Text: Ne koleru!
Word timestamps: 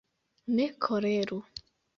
Ne 0.55 0.65
koleru! 0.83 1.39